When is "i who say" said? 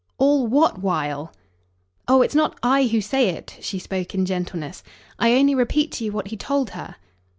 2.63-3.29